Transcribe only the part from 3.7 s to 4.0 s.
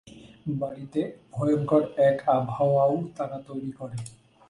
করে।